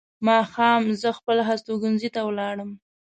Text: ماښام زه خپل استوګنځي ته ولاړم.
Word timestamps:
ماښام 0.27 0.81
زه 1.01 1.09
خپل 1.17 1.37
استوګنځي 1.51 2.09
ته 2.15 2.21
ولاړم. 2.29 2.71